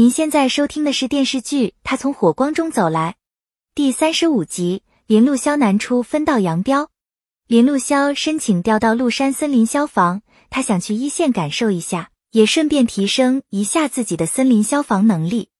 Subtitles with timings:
[0.00, 3.16] 您现在收听的是电视剧《他从火光中走来》
[3.74, 4.82] 第三十五集。
[5.06, 6.88] 林路潇南出分道扬镳。
[7.46, 15.50] 林路潇申请调到麓山森林消防，他想去一线感受一下，也顺便提升一下自己的森林消防能力。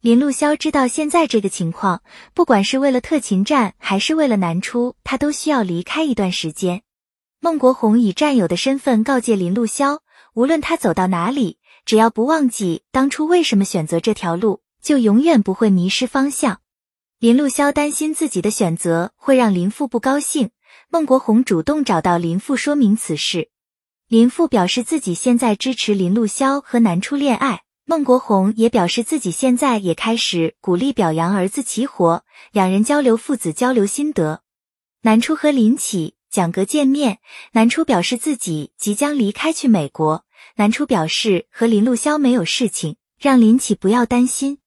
[0.00, 2.02] 林路潇知道现在这个情况，
[2.34, 6.82] 不管是为了特勤站还是为了南出，他都需要离开一段时间。
[7.38, 10.00] 孟国红以战友的身份告诫林路潇，
[10.34, 11.58] 无论他走到哪里。
[11.84, 16.60] 只要不忘记当初为什么选择这条路，就永远不会迷失方向。
[17.18, 20.50] 林路潇担心自己的选择会让林父不高兴，
[20.90, 23.48] 孟国红主动找到林父说明此事。
[24.08, 34.42] 林父表示自己现在支持林路潇和南初恋爱，孟国红也表示自己现在也开始鼓励表扬儿子齐活，两人交流父子交流心得。
[35.02, 37.18] 南初和林启、蒋格见面，
[37.52, 40.24] 南初表示自己即将离开去美国。
[40.56, 44.58] 南初表示和林露潇没有事情，让林启不要担心。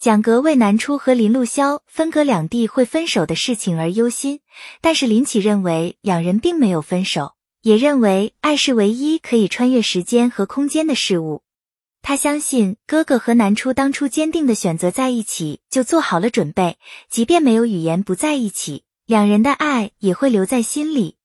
[0.00, 4.40] 蒋格为南初和林露潇分隔两地会分手的事情而忧心，
[4.80, 11.42] 但是林启认为两人并没有分手，也认为爱是唯一可以穿越时间和空间的事物。
[12.00, 16.78] 他相信哥哥和南初当初坚定的选择在一起，就做好了准备，
[17.10, 21.16] 即便没有语言不在一起，两人的爱也会留在心里。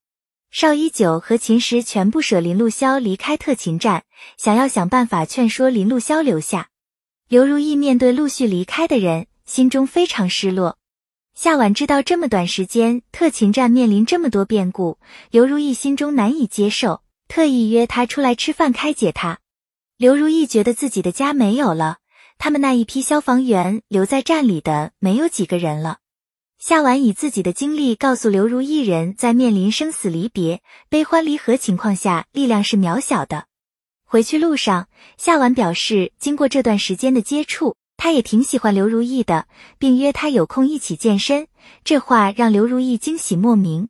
[0.52, 4.04] 邵一九和秦时全部舍林路潇离开特勤站，
[4.36, 6.68] 想要想办法劝说林路潇留下。
[7.30, 10.78] 刘如意面对陆续离开的人，心中非常失落。
[11.34, 19.40] 夏婉知道这么短时间特勤站面临这么多变故，刘如意心中难以接受，特意约他出来吃饭开解他。
[19.96, 22.00] 刘如意觉得自己的家没有了，
[22.38, 26.00] 他们那一批消防员留在站里的没有几个人了。
[26.64, 33.48] 夏婉以自己的经历告诉刘如意人，在面临生死离别、悲欢离合情况下，力量是渺小的。
[34.06, 39.48] 回去路上，夏婉表示，经过这段时间的接触，她也挺喜欢刘如意的，
[39.80, 41.48] 并约她有空一起健身。
[41.84, 43.90] 这话让刘如意惊喜莫名。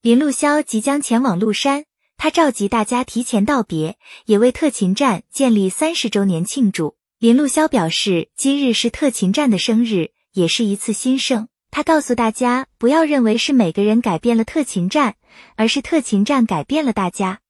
[0.00, 1.84] 林路潇即将前往麓山，
[2.16, 6.96] 他召集大家提前道别，也为特勤站建立三十周年庆祝。
[7.18, 11.48] 林路潇表示，今日是特勤站的生日，也是一次新生。
[11.76, 15.16] 他告诉大家，不要认为是每个人改变了特勤站，
[15.56, 17.40] 而是特勤站改变了大家。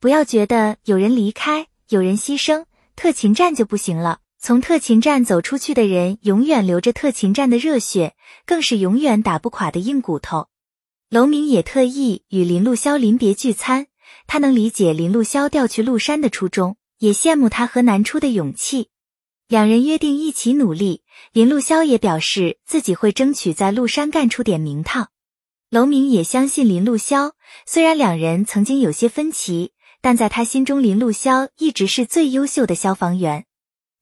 [0.00, 2.64] 不要觉得有人离开，有人牺牲，
[2.96, 4.18] 特勤站就不行了。
[4.40, 10.48] 从特勤站走出去的人，永远留着特勤站的热血，更是永远打不垮的硬骨头。
[11.08, 13.86] 楼明也特意与林路潇临别聚餐，
[14.26, 18.88] 他能理解林路潇调去麓山的初衷，也羡慕他和南出的勇气。
[19.48, 25.08] 两人约定一起努力，林路潇也表示自己会争取在陆山干出点名堂。
[25.70, 27.32] 楼明也相信林路潇，
[27.64, 29.72] 虽然两人曾经有些分歧，
[30.02, 33.46] 但在他心中，林路潇一直是最优秀的消防员。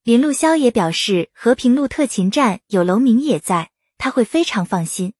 [0.03, 5.13] 林路潇也表示，和平路特勤站有楼明也在，他会非常放心。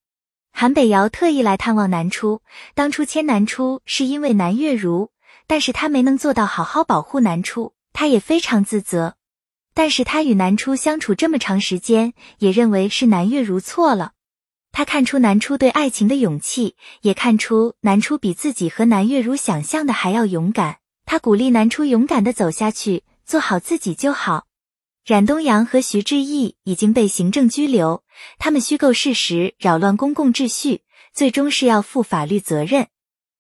[0.52, 2.42] 韩北瑶特意来探望南初，
[2.76, 5.12] 当初签南初是因为南月如，
[5.48, 9.17] 但是他没能做到好好保护南初，他也非常自责。
[9.78, 14.14] 但是他与南初相处这么长时间，也认为是南月如错了。
[14.72, 20.80] 他看出南初对爱情的勇气，也看出南初比自己和南月如想象的还要勇敢。
[21.06, 24.48] 他鼓励南初勇敢的走下去，做好自己就好。
[25.06, 28.04] 冉东阳和徐志毅已经被行政拘留，
[28.40, 30.82] 他们虚构事实，扰乱公共秩序，
[31.14, 32.88] 最终是要负法律责任。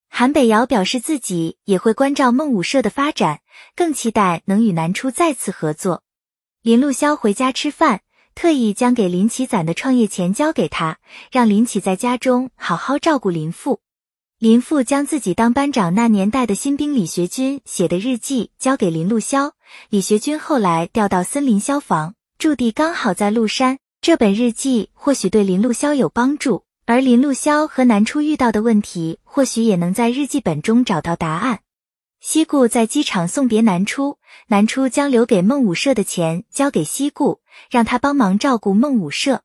[0.08, 3.40] 韩北瑶表示自己也会关照孟武社的发展，
[3.76, 6.04] 更期待能与南初再次合作。
[6.68, 8.02] 林路潇回家吃饭，
[8.36, 10.98] 特意将给林奇攒的创业钱交给他，
[11.32, 13.80] 让林奇在家中好好照顾林父。
[14.38, 19.52] 林父将自己当班长那年代的新兵李学军写的日记交给林路潇。
[19.90, 23.80] 李学军后来调到森林消防，驻地刚好在麓山。
[24.02, 31.62] 这本日记或许对林路潇有帮助，而林路潇和南初遇到的问题，或许也能在日记本中找到答案。
[32.30, 34.18] 西固在机场送别南初，
[34.48, 37.40] 南初将留给孟武社的钱交给西固，
[37.70, 39.44] 让他帮忙照顾孟武社。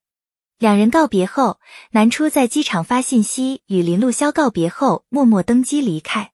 [0.58, 1.60] 两人告别后，
[1.92, 6.32] 南初在机场发信息与林路潇告别后，默默登机离开。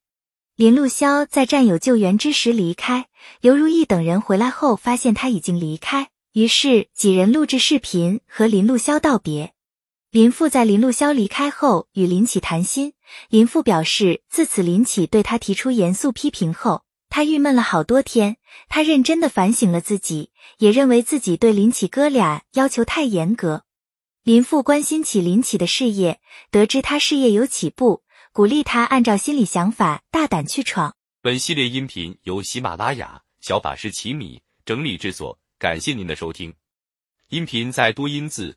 [0.57, 3.09] 林路潇在战友救援之时离开，
[3.43, 9.53] 刘如意等人回来后发现他已经离开，于是几人录制视频和林路潇道别。
[10.11, 12.95] 林父在林路潇离开后与林启谈心，
[13.29, 18.39] 林父表示，自此林启对他提出严肃批评后，他郁闷了好多天。
[18.71, 23.65] 他认真的反省了自己，也认为自己对林启哥俩要求太严格。
[24.23, 26.21] 林父关心起林启的事业，
[26.51, 28.03] 得知他事业有起步，
[28.33, 30.97] 鼓励他按照心里想法大胆去闯。
[31.21, 35.39] 本系列音频由喜马拉雅小法师奇米整理制作。
[35.59, 36.55] 感谢您的收听。
[37.29, 38.57] 音频在多音字、